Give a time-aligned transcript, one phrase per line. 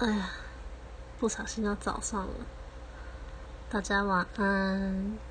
[0.00, 0.30] 哎呀，
[1.18, 2.32] 不小心要早上了。
[3.68, 5.29] 大家晚安。